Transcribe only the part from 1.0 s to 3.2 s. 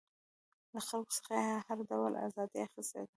څخه یې هر ډول ازادي اخیستې ده.